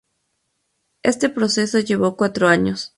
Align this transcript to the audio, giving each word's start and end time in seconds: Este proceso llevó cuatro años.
Este 1.03 1.29
proceso 1.29 1.77
llevó 1.77 2.17
cuatro 2.17 2.47
años. 2.47 2.89